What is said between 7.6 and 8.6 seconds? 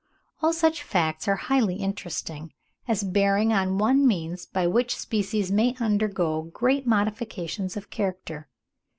of character.)